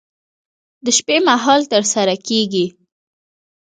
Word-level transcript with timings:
د 0.85 0.87
شپې 0.97 1.17
مهال 1.27 1.61
ترسره 1.73 2.15
کېږي. 2.27 2.65